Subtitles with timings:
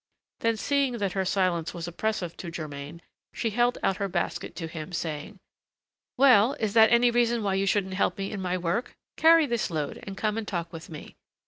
[0.39, 3.03] Then, seeing that her silence was oppressive to Germain,
[3.35, 5.37] she held out her basket to him, saying:
[6.17, 8.95] "Well, is that any reason why you shouldn't help me in my work?
[9.15, 11.17] Carry this load, and come and talk with me.